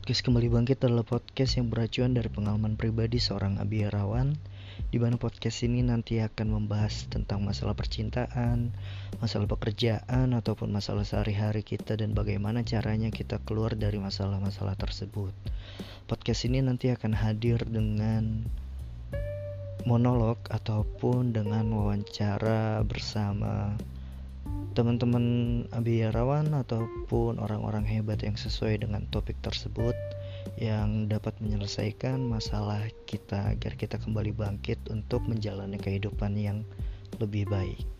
[0.00, 4.32] Podcast Kembali Bangkit adalah podcast yang beracuan dari pengalaman pribadi seorang Abiyarawan
[4.88, 8.72] di mana podcast ini nanti akan membahas tentang masalah percintaan,
[9.20, 15.36] masalah pekerjaan ataupun masalah sehari-hari kita dan bagaimana caranya kita keluar dari masalah-masalah tersebut.
[16.08, 18.48] Podcast ini nanti akan hadir dengan
[19.84, 23.76] monolog ataupun dengan wawancara bersama
[24.72, 25.24] teman-teman
[25.74, 29.94] abiyarawan ataupun orang-orang hebat yang sesuai dengan topik tersebut
[30.56, 36.62] yang dapat menyelesaikan masalah kita agar kita kembali bangkit untuk menjalani kehidupan yang
[37.18, 37.99] lebih baik.